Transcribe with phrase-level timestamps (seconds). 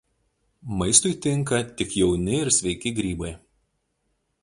[0.77, 3.33] Maistui tinka tik jauni ir sveiki grybai.